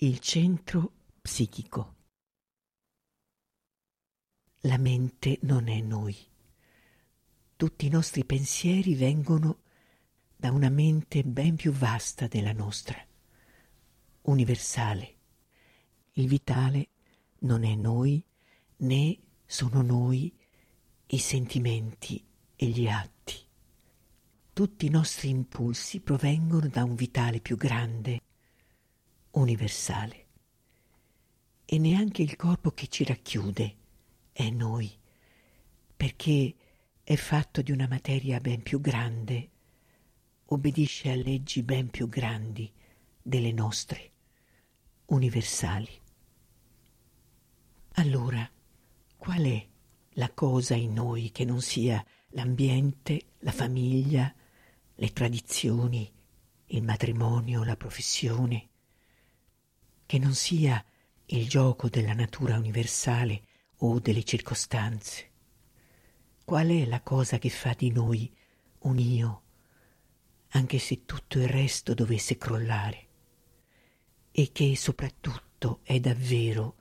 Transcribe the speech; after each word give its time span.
Il 0.00 0.20
centro 0.20 0.92
psichico. 1.20 1.96
La 4.60 4.78
mente 4.78 5.40
non 5.42 5.66
è 5.66 5.80
noi. 5.80 6.16
Tutti 7.56 7.86
i 7.86 7.88
nostri 7.88 8.24
pensieri 8.24 8.94
vengono 8.94 9.62
da 10.36 10.52
una 10.52 10.68
mente 10.68 11.24
ben 11.24 11.56
più 11.56 11.72
vasta 11.72 12.28
della 12.28 12.52
nostra, 12.52 13.04
universale. 14.22 15.16
Il 16.12 16.28
vitale 16.28 16.90
non 17.40 17.64
è 17.64 17.74
noi, 17.74 18.24
né 18.76 19.18
sono 19.44 19.82
noi 19.82 20.32
i 21.06 21.18
sentimenti 21.18 22.24
e 22.54 22.66
gli 22.66 22.86
atti. 22.86 23.34
Tutti 24.52 24.86
i 24.86 24.90
nostri 24.90 25.28
impulsi 25.28 25.98
provengono 25.98 26.68
da 26.68 26.84
un 26.84 26.94
vitale 26.94 27.40
più 27.40 27.56
grande, 27.56 28.26
universale. 29.32 30.26
E 31.64 31.78
neanche 31.78 32.22
il 32.22 32.36
corpo 32.36 32.70
che 32.70 32.88
ci 32.88 33.04
racchiude 33.04 33.76
è 34.32 34.48
noi, 34.50 34.90
perché 35.96 36.54
è 37.02 37.16
fatto 37.16 37.62
di 37.62 37.72
una 37.72 37.86
materia 37.88 38.40
ben 38.40 38.62
più 38.62 38.80
grande, 38.80 39.50
obbedisce 40.46 41.10
a 41.10 41.14
leggi 41.14 41.62
ben 41.62 41.90
più 41.90 42.08
grandi 42.08 42.72
delle 43.20 43.52
nostre, 43.52 44.12
universali. 45.06 46.00
Allora, 47.94 48.48
qual 49.16 49.42
è 49.42 49.66
la 50.12 50.30
cosa 50.32 50.74
in 50.74 50.92
noi 50.94 51.30
che 51.30 51.44
non 51.44 51.60
sia 51.60 52.04
l'ambiente, 52.28 53.32
la 53.40 53.52
famiglia, 53.52 54.32
le 54.94 55.12
tradizioni, 55.12 56.10
il 56.66 56.82
matrimonio, 56.82 57.64
la 57.64 57.76
professione, 57.76 58.67
che 60.08 60.18
non 60.18 60.32
sia 60.32 60.82
il 61.26 61.46
gioco 61.46 61.90
della 61.90 62.14
natura 62.14 62.56
universale 62.56 63.42
o 63.80 64.00
delle 64.00 64.24
circostanze. 64.24 65.30
Qual 66.46 66.66
è 66.66 66.86
la 66.86 67.02
cosa 67.02 67.36
che 67.36 67.50
fa 67.50 67.74
di 67.74 67.90
noi 67.90 68.34
un 68.84 68.98
io, 68.98 69.42
anche 70.52 70.78
se 70.78 71.04
tutto 71.04 71.38
il 71.38 71.48
resto 71.48 71.92
dovesse 71.92 72.38
crollare, 72.38 73.08
e 74.30 74.50
che 74.50 74.74
soprattutto 74.76 75.80
è 75.82 76.00
davvero 76.00 76.76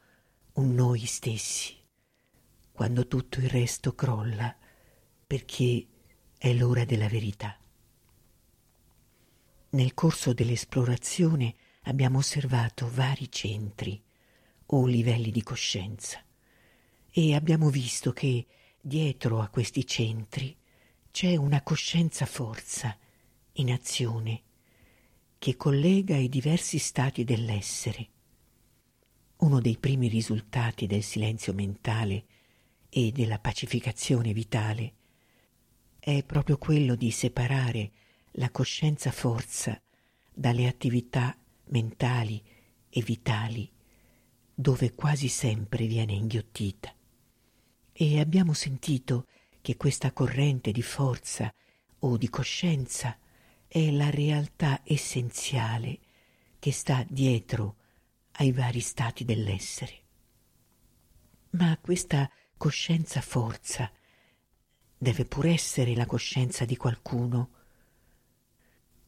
un 0.54 0.74
noi 0.74 1.04
stessi, 1.06 1.76
quando 2.72 3.08
tutto 3.08 3.42
il 3.42 3.50
resto 3.50 3.94
crolla, 3.94 4.56
perché 5.28 5.86
è 6.38 6.54
l'ora 6.54 6.86
della 6.86 7.10
verità. 7.10 7.60
Nel 9.72 9.94
corso 9.94 10.32
dell'esplorazione 10.32 11.56
abbiamo 11.88 12.18
osservato 12.20 12.90
vari 12.94 13.32
centri 13.32 14.02
o 14.68 14.86
livelli 14.86 15.32
di 15.32 15.42
coscienza 15.42 16.22
e 17.10 17.34
abbiamo 17.34 17.70
visto 17.70 18.12
che 18.12 18.46
dietro 18.80 19.40
a 19.40 19.48
questi 19.48 19.86
centri 19.86 20.56
c'è 21.12 21.36
una 21.36 21.62
coscienza 21.62 22.26
forza 22.26 22.96
in 23.54 23.72
azione 23.72 24.42
che 25.40 25.56
collega 25.56 26.18
i 26.18 26.28
diversi 26.28 26.78
stati 26.78 27.24
dell'essere. 27.24 28.08
Uno 29.38 29.62
dei 29.62 29.78
primi 29.78 30.10
risultati 30.10 30.88
del 30.88 31.04
silenzio 31.04 31.54
mentale 31.54 32.26
e 32.90 33.12
della 33.12 33.40
pacificazione 33.40 34.34
vitale 34.34 34.94
è 36.00 36.22
proprio 36.24 36.58
quello 36.58 36.96
di 36.96 37.12
separare 37.12 37.92
la 38.32 38.50
coscienza 38.52 39.12
forza 39.12 39.80
dalle 40.34 40.68
attività 40.68 41.36
mentali 41.70 42.44
e 42.90 43.02
vitali 43.02 43.72
dove 44.54 44.96
quasi 44.96 45.28
sempre 45.28 45.86
viene 45.86 46.14
inghiottita. 46.14 46.92
E 47.94 48.20
abbiamo 48.20 48.54
sentito 48.54 49.28
che 49.62 49.78
questa 49.78 50.12
corrente 50.12 50.72
di 50.72 50.82
forza 50.82 51.54
o 52.00 52.18
di 52.18 52.28
coscienza 52.30 53.18
è 53.68 53.92
la 53.92 54.10
realtà 54.10 54.82
essenziale 54.84 56.00
che 56.58 56.72
sta 56.72 57.06
dietro 57.08 57.76
ai 58.34 58.52
vari 58.52 58.80
stati 58.80 59.26
dell'essere. 59.26 60.02
Ma 61.52 61.78
questa 61.80 62.30
coscienza 62.58 63.22
forza 63.22 63.92
deve 64.98 65.26
pur 65.26 65.46
essere 65.46 65.96
la 65.96 66.06
coscienza 66.06 66.66
di 66.66 66.76
qualcuno. 66.76 67.52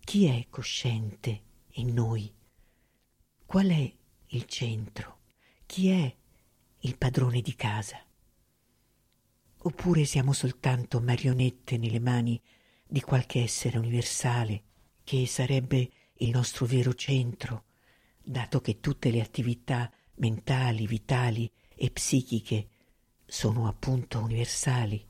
Chi 0.02 0.26
è 0.26 0.46
cosciente 0.50 1.42
in 1.74 1.94
noi? 1.94 2.32
Qual 3.50 3.68
è 3.68 3.94
il 4.28 4.46
centro? 4.46 5.22
Chi 5.66 5.90
è 5.90 6.16
il 6.82 6.98
padrone 6.98 7.42
di 7.42 7.56
casa? 7.56 8.00
Oppure 9.62 10.06
siamo 10.06 10.34
soltanto 10.34 11.02
marionette 11.02 11.80
nelle 11.80 12.00
mani 12.00 12.40
di 12.86 13.02
qualche 13.02 13.42
essere 13.42 13.80
universale 13.80 14.66
che 15.04 15.26
sarebbe 15.26 15.90
il 16.18 16.30
nostro 16.30 16.68
vero 16.68 16.94
centro, 16.94 17.64
dato 18.24 18.62
che 18.62 18.80
tutte 18.80 19.10
le 19.10 19.20
attività 19.20 19.92
mentali, 20.18 20.86
vitali 20.86 21.52
e 21.74 21.90
psichiche 21.90 22.70
sono 23.26 23.68
appunto 23.68 24.20
universali. 24.20 25.04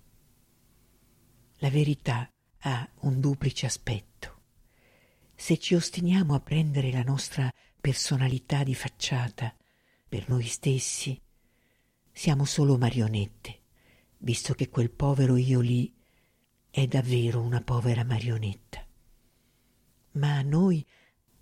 La 1.57 1.69
verità 1.69 2.31
ha 2.59 2.89
un 3.01 3.19
duplice 3.19 3.65
aspetto. 3.65 4.37
Se 5.35 5.57
ci 5.57 5.75
ostiniamo 5.75 6.35
a 6.35 6.39
prendere 6.39 6.89
la 6.89 7.03
nostra 7.03 7.53
personalità 7.79 8.63
di 8.63 8.75
facciata 8.75 9.55
per 10.07 10.27
noi 10.27 10.45
stessi, 10.45 11.19
siamo 12.11 12.45
solo 12.45 12.77
marionette, 12.77 13.61
visto 14.17 14.53
che 14.53 14.69
quel 14.69 14.91
povero 14.91 15.37
io 15.37 15.59
lì 15.59 15.93
è 16.69 16.85
davvero 16.87 17.41
una 17.41 17.61
povera 17.61 18.03
marionetta. 18.03 18.85
Ma 20.11 20.41
noi 20.41 20.85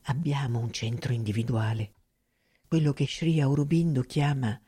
abbiamo 0.03 0.59
un 0.59 0.71
centro 0.71 1.13
individuale, 1.13 1.93
quello 2.67 2.93
che 2.93 3.07
Sri 3.07 3.41
Aurobindo 3.41 4.01
chiama 4.01 4.59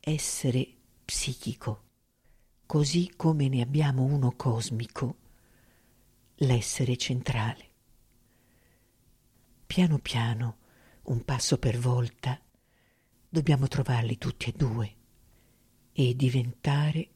essere 0.00 0.74
psichico, 1.04 1.84
così 2.66 3.12
come 3.14 3.48
ne 3.48 3.60
abbiamo 3.60 4.02
uno 4.02 4.32
cosmico, 4.32 5.18
l'essere 6.36 6.96
centrale. 6.96 7.70
Piano 9.66 9.98
piano, 9.98 10.58
un 11.06 11.24
passo 11.24 11.58
per 11.58 11.78
volta, 11.78 12.40
dobbiamo 13.28 13.68
trovarli 13.68 14.18
tutti 14.18 14.50
e 14.50 14.52
due 14.52 14.94
e 15.92 16.14
diventare 16.14 17.08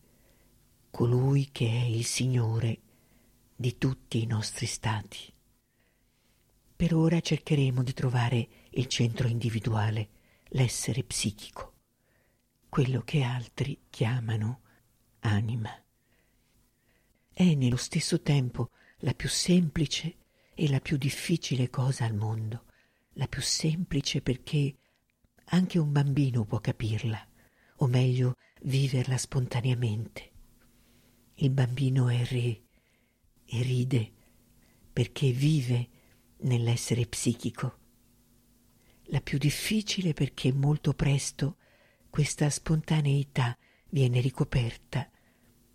colui 0.91 1.51
che 1.53 1.69
è 1.69 1.85
il 1.85 2.05
Signore 2.05 2.81
di 3.55 3.79
tutti 3.79 4.23
i 4.23 4.27
nostri 4.27 4.67
stati. 4.67 5.33
Per 6.77 6.95
ora 6.95 7.21
cercheremo 7.21 7.83
di 7.83 7.93
trovare 7.93 8.49
il 8.71 8.87
centro 8.87 9.29
individuale, 9.29 10.09
l'essere 10.51 11.05
psichico 11.05 11.71
quello 12.71 13.03
che 13.03 13.23
altri 13.23 13.87
chiamano 13.91 14.61
anima. 15.21 15.71
È 17.33 17.55
nello 17.55 17.77
stesso 17.77 18.23
tempo 18.23 18.71
la 18.99 19.13
più 19.13 19.29
semplice 19.29 20.17
e 20.55 20.69
la 20.71 20.81
più 20.81 20.97
difficile 20.97 21.69
cosa 21.69 22.05
al 22.05 22.15
mondo, 22.15 22.67
la 23.15 23.27
più 23.27 23.43
semplice 23.43 24.21
perché 24.23 24.77
anche 25.53 25.79
un 25.79 25.93
bambino 25.93 26.45
può 26.45 26.61
capirla, 26.61 27.27
o 27.77 27.87
meglio 27.87 28.37
viverla 28.63 29.17
spontaneamente. 29.17 30.31
Il 31.35 31.51
bambino 31.51 32.09
è 32.09 32.25
re 32.25 32.63
e 33.47 33.63
ride 33.63 34.13
perché 34.93 35.33
vive 35.33 35.89
nell'essere 36.43 37.07
psichico. 37.07 37.79
La 39.05 39.21
più 39.21 39.39
difficile 39.39 40.13
perché 40.13 40.53
molto 40.53 40.93
presto 40.95 41.57
questa 42.11 42.49
spontaneità 42.49 43.57
viene 43.89 44.21
ricoperta 44.21 45.11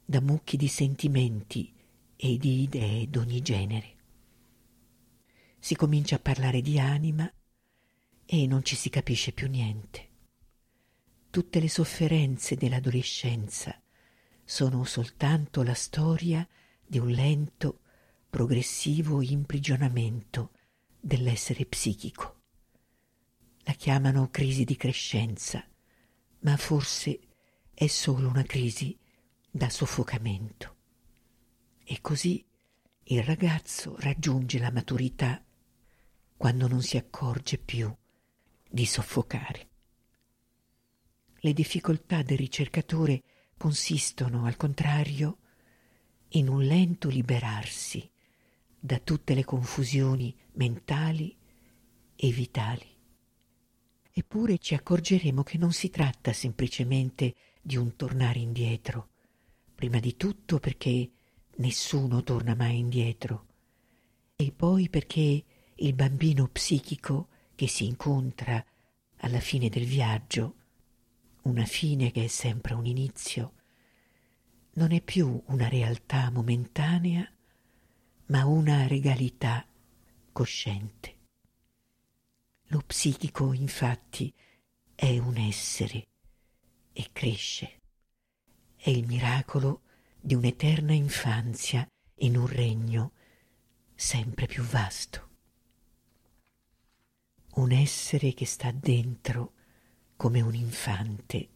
da 0.05 0.21
mucchi 0.21 0.55
di 0.55 0.67
sentimenti 0.67 1.73
e 2.15 2.37
di 2.37 2.61
idee 2.61 3.09
d'ogni 3.09 3.41
genere. 3.41 3.93
Si 5.65 5.75
comincia 5.75 6.17
a 6.17 6.19
parlare 6.19 6.61
di 6.61 6.77
anima 6.77 7.27
e 8.23 8.45
non 8.45 8.63
ci 8.63 8.75
si 8.75 8.91
capisce 8.91 9.31
più 9.31 9.47
niente. 9.47 10.09
Tutte 11.31 11.59
le 11.59 11.69
sofferenze 11.69 12.55
dell'adolescenza 12.55 13.81
sono 14.43 14.83
soltanto 14.83 15.63
la 15.63 15.73
storia 15.73 16.47
di 16.85 16.99
un 16.99 17.09
lento, 17.09 17.79
progressivo 18.29 19.23
imprigionamento 19.23 20.51
dell'essere 20.99 21.65
psichico. 21.65 22.43
La 23.63 23.73
chiamano 23.73 24.29
crisi 24.29 24.65
di 24.65 24.75
crescenza 24.75 25.67
ma 26.41 26.57
forse 26.57 27.21
è 27.73 27.87
solo 27.87 28.27
una 28.27 28.43
crisi 28.43 28.95
da 29.49 29.71
soffocamento. 29.71 30.75
E 31.83 32.01
così 32.01 32.45
il 33.05 33.23
ragazzo 33.23 33.95
raggiunge 33.97 34.59
la 34.59 34.71
maturità 34.71 35.39
quando 36.37 36.67
non 36.67 36.81
si 36.81 36.97
accorge 36.97 37.57
più 37.57 37.93
di 38.69 38.85
soffocare. 38.85 39.69
Le 41.39 41.53
difficoltà 41.53 42.23
del 42.23 42.37
ricercatore 42.37 43.23
consistono, 43.57 44.45
al 44.45 44.57
contrario, 44.57 45.37
in 46.29 46.49
un 46.49 46.63
lento 46.63 47.07
liberarsi 47.07 48.09
da 48.79 48.99
tutte 48.99 49.33
le 49.33 49.45
confusioni 49.45 50.35
mentali 50.53 51.35
e 52.15 52.31
vitali. 52.31 52.87
Eppure 54.11 54.57
ci 54.57 54.73
accorgeremo 54.73 55.43
che 55.43 55.57
non 55.57 55.71
si 55.71 55.89
tratta 55.89 56.33
semplicemente 56.33 57.35
di 57.61 57.77
un 57.77 57.95
tornare 57.95 58.39
indietro, 58.39 59.09
prima 59.73 59.99
di 59.99 60.15
tutto 60.15 60.59
perché 60.59 61.11
nessuno 61.57 62.23
torna 62.23 62.55
mai 62.55 62.79
indietro, 62.79 63.47
e 64.35 64.51
poi 64.51 64.89
perché 64.89 65.43
il 65.75 65.93
bambino 65.93 66.47
psichico 66.47 67.27
che 67.55 67.67
si 67.67 67.85
incontra 67.85 68.63
alla 69.17 69.39
fine 69.39 69.69
del 69.69 69.85
viaggio, 69.85 70.55
una 71.43 71.65
fine 71.65 72.11
che 72.11 72.25
è 72.25 72.27
sempre 72.27 72.73
un 72.73 72.85
inizio, 72.85 73.53
non 74.73 74.91
è 74.91 75.01
più 75.01 75.41
una 75.47 75.67
realtà 75.67 76.31
momentanea, 76.31 77.29
ma 78.27 78.45
una 78.45 78.87
regalità 78.87 79.65
cosciente. 80.31 81.13
Lo 82.69 82.81
psichico, 82.85 83.53
infatti, 83.53 84.33
è 84.95 85.17
un 85.17 85.37
essere 85.37 86.07
e 86.91 87.09
cresce. 87.11 87.81
È 88.75 88.89
il 88.89 89.05
miracolo 89.05 89.81
di 90.19 90.33
un'eterna 90.33 90.93
infanzia 90.93 91.87
in 92.19 92.37
un 92.37 92.47
regno 92.47 93.11
sempre 93.93 94.45
più 94.47 94.63
vasto. 94.63 95.34
Un 97.55 97.71
essere 97.71 98.33
che 98.33 98.45
sta 98.45 98.71
dentro 98.71 99.53
come 100.17 100.41
un 100.41 100.53
infante 100.53 101.49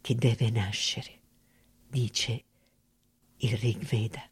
che 0.00 0.16
deve 0.16 0.50
nascere, 0.50 1.20
dice 1.88 2.44
il 3.36 3.56
Rig 3.56 3.84
Veda. 3.84 4.28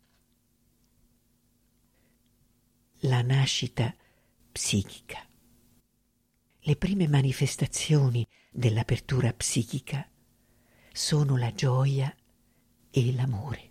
La 3.01 3.23
nascita 3.23 3.95
psichica. 4.51 5.25
Le 6.59 6.77
prime 6.77 7.07
manifestazioni 7.07 8.27
dell'apertura 8.51 9.33
psichica 9.33 10.11
sono 10.91 11.37
la 11.37 11.53
gioia 11.53 12.13
e 12.91 13.13
l'amore. 13.13 13.71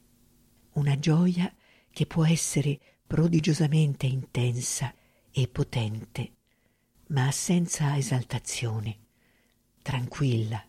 Una 0.76 0.98
gioia 1.00 1.54
che 1.90 2.06
può 2.06 2.26
essere 2.26 2.80
prodigiosamente 3.06 4.06
intensa 4.06 4.96
e 5.32 5.48
potente, 5.50 6.35
ma 7.08 7.32
senza 7.32 7.96
esaltazione, 7.98 9.00
tranquilla, 9.82 10.64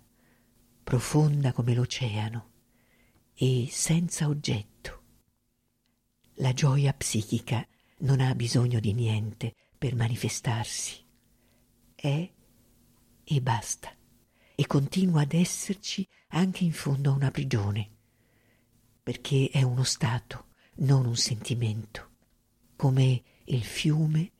profonda 0.83 1.53
come 1.53 1.75
l'oceano 1.75 2.51
e 3.35 3.69
senza 3.71 4.29
oggetto. 4.29 5.03
La 6.35 6.53
gioia 6.53 6.93
psichica 6.93 7.67
non 7.99 8.21
ha 8.21 8.35
bisogno 8.35 8.79
di 8.79 8.93
niente 8.93 9.55
per 9.79 9.95
manifestarsi 9.95 11.05
è 11.97 12.31
e 13.25 13.41
basta, 13.41 13.93
e 14.55 14.67
continua 14.67 15.23
ad 15.23 15.33
esserci 15.33 16.07
anche 16.29 16.63
in 16.63 16.73
fondo 16.73 17.11
a 17.11 17.15
una 17.15 17.31
prigione, 17.31 17.91
perché 19.03 19.49
è 19.51 19.63
uno 19.63 19.83
stato, 19.83 20.49
non 20.77 21.07
un 21.07 21.17
sentimento, 21.17 22.11
come 22.77 23.23
il 23.45 23.65
fiume 23.65 24.33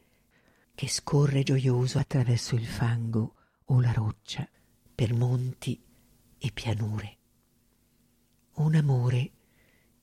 che 0.77 0.89
scorre 0.89 1.43
gioioso 1.43 1.99
attraverso 1.99 2.55
il 2.55 2.67
fango 2.67 3.35
o 3.65 3.81
la 3.81 3.93
roccia 3.93 4.47
per 4.95 5.15
monti 5.15 5.83
e 6.37 6.51
pianure. 6.53 7.17
Un 8.57 8.75
amore 8.75 9.33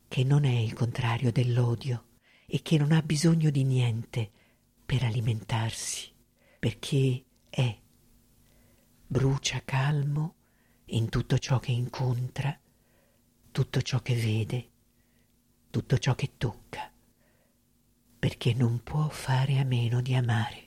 che 0.07 0.23
non 0.23 0.45
è 0.45 0.51
il 0.51 0.73
contrario 0.73 1.31
dell'odio 1.31 2.07
e 2.47 2.63
che 2.63 2.79
non 2.79 2.91
ha 2.91 3.03
bisogno 3.03 3.51
di 3.51 3.63
niente 3.63 4.31
per 4.83 5.03
alimentarsi, 5.03 6.11
perché 6.57 7.23
è, 7.49 7.79
brucia 9.05 9.61
calmo 9.63 10.35
in 10.85 11.07
tutto 11.09 11.37
ciò 11.37 11.59
che 11.59 11.71
incontra, 11.71 12.59
tutto 13.51 13.81
ciò 13.83 14.01
che 14.01 14.15
vede, 14.15 14.69
tutto 15.69 15.99
ciò 15.99 16.15
che 16.15 16.33
tocca, 16.35 16.91
perché 18.17 18.55
non 18.55 18.81
può 18.81 19.07
fare 19.09 19.59
a 19.59 19.63
meno 19.63 20.01
di 20.01 20.15
amare. 20.15 20.62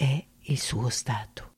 È 0.00 0.26
il 0.42 0.58
suo 0.58 0.88
stato. 0.88 1.56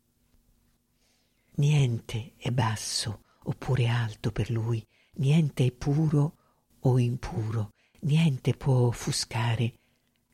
Niente 1.57 2.33
è 2.37 2.51
basso 2.51 3.23
oppure 3.45 3.87
alto 3.87 4.33
per 4.33 4.51
lui, 4.51 4.85
niente 5.15 5.67
è 5.67 5.71
puro 5.71 6.37
o 6.81 6.99
impuro, 6.99 7.75
niente 8.01 8.55
può 8.55 8.87
offuscare 8.87 9.75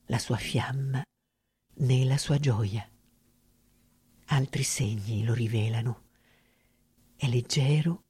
la 0.07 0.19
sua 0.19 0.37
fiamma 0.37 1.05
né 1.81 2.05
la 2.05 2.17
sua 2.17 2.39
gioia 2.39 2.91
altri 4.29 4.63
segni 4.63 5.25
lo 5.25 5.35
rivelano. 5.35 6.05
È 7.17 7.27
leggero, 7.27 8.05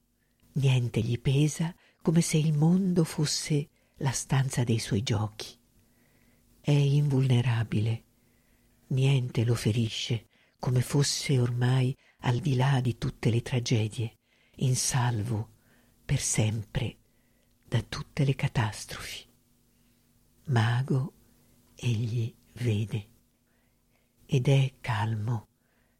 niente 0.53 1.01
gli 1.01 1.19
pesa, 1.19 1.73
come 2.01 2.21
se 2.21 2.37
il 2.37 2.53
mondo 2.53 3.03
fosse 3.03 3.69
la 3.97 4.11
stanza 4.11 4.63
dei 4.63 4.79
suoi 4.79 5.03
giochi. 5.03 5.57
È 6.59 6.71
invulnerabile, 6.71 8.03
niente 8.89 9.43
lo 9.43 9.55
ferisce, 9.55 10.27
come 10.59 10.81
fosse 10.81 11.39
ormai 11.39 11.95
al 12.19 12.39
di 12.39 12.55
là 12.55 12.79
di 12.81 12.97
tutte 12.97 13.29
le 13.29 13.41
tragedie, 13.41 14.17
in 14.57 14.75
salvo 14.75 15.53
per 16.05 16.19
sempre 16.19 16.97
da 17.65 17.81
tutte 17.81 18.23
le 18.23 18.35
catastrofi. 18.35 19.25
Mago 20.45 21.13
egli 21.75 22.33
vede 22.53 23.07
ed 24.25 24.47
è 24.47 24.73
calmo 24.81 25.47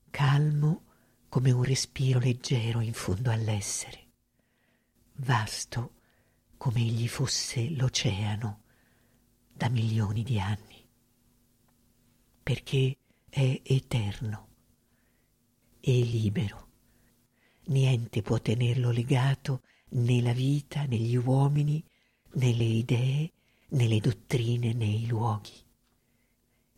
calmo 0.09 0.83
come 1.29 1.51
un 1.51 1.63
respiro 1.63 2.19
leggero 2.19 2.81
in 2.81 2.93
fondo 2.93 3.31
all'essere, 3.31 4.07
vasto 5.17 5.93
come 6.57 6.81
egli 6.81 7.07
fosse 7.07 7.69
l'oceano 7.69 8.63
da 9.53 9.69
milioni 9.69 10.23
di 10.23 10.39
anni, 10.39 10.68
perché 12.41 12.97
è 13.29 13.61
eterno 13.63 14.47
e 15.79 16.01
libero. 16.01 16.67
Niente 17.65 18.21
può 18.21 18.39
tenerlo 18.39 18.91
legato 18.91 19.61
né 19.89 20.21
la 20.21 20.33
vita, 20.33 20.85
né 20.85 20.97
gli 20.97 21.15
uomini, 21.15 21.83
né 22.33 22.53
le 22.53 22.63
idee, 22.63 23.31
né 23.69 23.87
le 23.87 23.99
dottrine, 23.99 24.73
né 24.73 24.85
i 24.85 25.05
luoghi. 25.07 25.53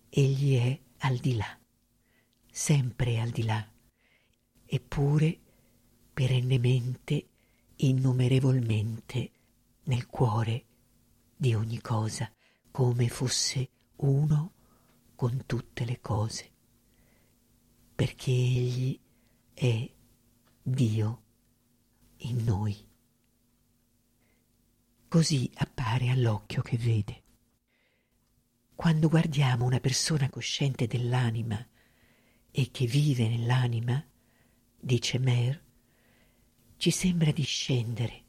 Egli 0.09 0.57
è 0.57 0.79
al 0.99 1.17
di 1.17 1.35
là 1.35 1.55
sempre 2.51 3.19
al 3.19 3.29
di 3.29 3.43
là, 3.43 3.65
eppure 4.65 5.39
perennemente, 6.13 7.27
innumerevolmente 7.77 9.31
nel 9.83 10.05
cuore 10.07 10.65
di 11.35 11.55
ogni 11.55 11.79
cosa, 11.79 12.29
come 12.69 13.07
fosse 13.07 13.69
uno 13.97 14.51
con 15.21 15.43
tutte 15.45 15.85
le 15.85 15.99
cose, 16.01 16.49
perché 17.93 18.31
Egli 18.31 18.99
è 19.53 19.87
Dio 20.63 21.21
in 22.21 22.43
noi. 22.43 22.75
Così 25.07 25.47
appare 25.57 26.09
all'occhio 26.09 26.63
che 26.63 26.75
vede. 26.75 27.23
Quando 28.73 29.09
guardiamo 29.09 29.65
una 29.65 29.79
persona 29.79 30.27
cosciente 30.27 30.87
dell'anima, 30.87 31.63
e 32.49 32.71
che 32.71 32.87
vive 32.87 33.27
nell'anima, 33.27 34.03
dice 34.79 35.19
Mer, 35.19 35.63
ci 36.77 36.89
sembra 36.89 37.31
di 37.31 37.43
scendere, 37.43 38.23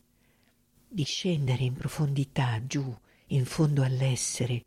di 0.86 1.04
scendere 1.04 1.64
in 1.64 1.72
profondità, 1.72 2.62
giù, 2.66 2.94
in 3.28 3.46
fondo 3.46 3.82
all'essere, 3.82 4.66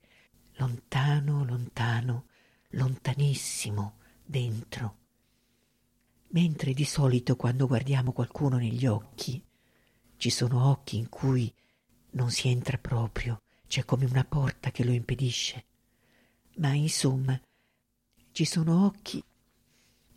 lontano, 0.57 1.43
lontano, 1.43 2.27
lontanissimo, 2.69 3.97
dentro. 4.23 4.97
Mentre 6.29 6.73
di 6.73 6.85
solito 6.85 7.35
quando 7.35 7.67
guardiamo 7.67 8.11
qualcuno 8.11 8.57
negli 8.57 8.85
occhi, 8.85 9.43
ci 10.17 10.29
sono 10.29 10.69
occhi 10.69 10.97
in 10.97 11.09
cui 11.09 11.53
non 12.11 12.31
si 12.31 12.49
entra 12.49 12.77
proprio, 12.77 13.41
c'è 13.67 13.85
come 13.85 14.05
una 14.05 14.23
porta 14.23 14.71
che 14.71 14.83
lo 14.83 14.91
impedisce. 14.91 15.65
Ma 16.57 16.73
insomma, 16.73 17.39
ci 18.31 18.45
sono 18.45 18.85
occhi 18.85 19.23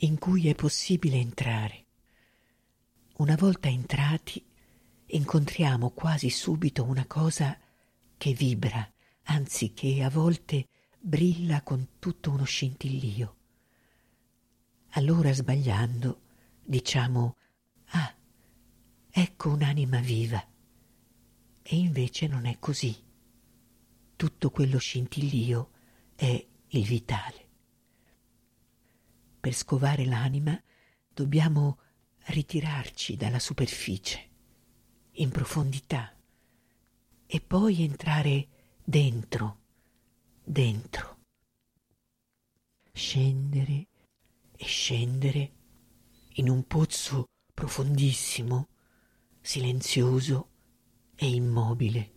in 0.02 0.18
cui 0.18 0.48
è 0.48 0.54
possibile 0.54 1.16
entrare. 1.16 1.86
Una 3.16 3.34
volta 3.34 3.68
entrati, 3.68 4.44
incontriamo 5.06 5.90
quasi 5.90 6.30
subito 6.30 6.84
una 6.84 7.06
cosa 7.06 7.58
che 8.16 8.32
vibra, 8.32 8.88
anzi 9.30 9.72
che 9.72 10.02
a 10.02 10.10
volte 10.10 10.68
brilla 10.98 11.62
con 11.62 11.88
tutto 11.98 12.30
uno 12.30 12.44
scintillio. 12.44 13.36
allora 14.92 15.32
sbagliando 15.32 16.22
diciamo 16.64 17.36
ah, 17.90 18.14
ecco 19.10 19.48
un'anima 19.50 20.00
viva. 20.00 20.44
E 21.62 21.76
invece 21.76 22.26
non 22.26 22.46
è 22.46 22.58
così. 22.58 22.96
Tutto 24.16 24.50
quello 24.50 24.78
scintillio 24.78 25.70
è 26.14 26.46
il 26.68 26.84
vitale. 26.84 27.48
Per 29.38 29.52
scovare 29.52 30.06
l'anima 30.06 30.60
dobbiamo 31.12 31.78
ritirarci 32.28 33.16
dalla 33.16 33.38
superficie, 33.38 34.30
in 35.12 35.30
profondità, 35.30 36.14
e 37.26 37.40
poi 37.40 37.82
entrare 37.82 38.57
dentro, 38.88 39.58
dentro. 40.42 41.18
Scendere 42.90 43.86
e 44.56 44.64
scendere 44.64 45.52
in 46.36 46.48
un 46.48 46.66
pozzo 46.66 47.26
profondissimo, 47.52 48.68
silenzioso 49.42 50.48
e 51.16 51.28
immobile. 51.28 52.12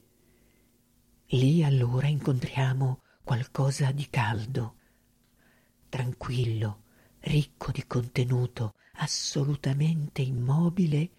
Lì 1.32 1.62
allora 1.62 2.08
incontriamo 2.08 3.02
qualcosa 3.22 3.92
di 3.92 4.10
caldo, 4.10 4.78
tranquillo, 5.90 6.84
ricco 7.20 7.74
di 7.74 7.86
contenuto, 7.86 8.76
assolutamente 8.94 10.22
immobile 10.22 11.10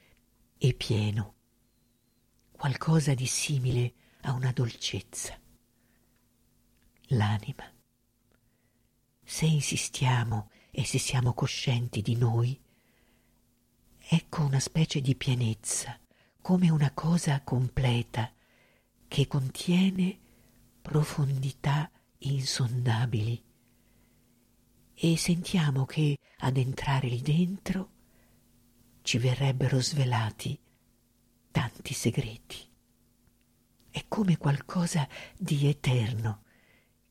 e 0.57 0.73
pieno, 0.73 1.35
qualcosa 2.53 3.13
di 3.13 3.27
simile 3.27 3.93
a 4.23 4.33
una 4.33 4.51
dolcezza. 4.51 5.41
L'anima. 7.15 7.71
Se 9.23 9.45
insistiamo 9.45 10.51
e 10.71 10.85
se 10.85 10.99
siamo 10.99 11.35
coscienti 11.35 12.01
di 12.01 12.17
noi, 12.17 12.59
ecco 13.99 14.45
una 14.45 14.61
specie 14.61 15.01
di 15.03 15.15
pienezza, 15.15 15.99
come 16.41 16.71
una 16.71 16.91
cosa 16.93 17.43
completa 17.43 18.33
che 19.09 19.27
contiene 19.27 20.19
profondità 20.81 21.91
insondabili 22.19 23.45
e 24.95 25.17
sentiamo 25.17 25.85
che 25.85 26.19
ad 26.39 26.57
entrare 26.57 27.09
lì 27.09 27.21
dentro 27.21 27.91
ci 29.03 29.19
verrebbero 29.19 29.81
svelati 29.81 30.59
tanti 31.51 31.93
segreti. 31.93 32.71
È 33.91 34.03
come 34.09 34.39
qualcosa 34.39 35.07
di 35.37 35.69
eterno 35.69 36.45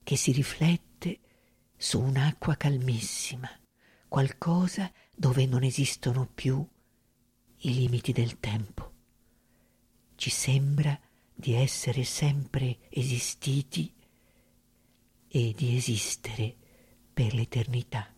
che 0.03 0.15
si 0.15 0.31
riflette 0.31 1.19
su 1.77 1.99
un'acqua 1.99 2.55
calmissima, 2.55 3.49
qualcosa 4.07 4.91
dove 5.15 5.45
non 5.45 5.63
esistono 5.63 6.27
più 6.27 6.65
i 7.63 7.73
limiti 7.73 8.11
del 8.11 8.39
tempo. 8.39 8.91
Ci 10.15 10.29
sembra 10.29 10.99
di 11.33 11.53
essere 11.53 12.03
sempre 12.03 12.77
esistiti 12.89 13.91
e 15.27 15.53
di 15.55 15.75
esistere 15.75 16.55
per 17.13 17.33
l'eternità. 17.33 18.10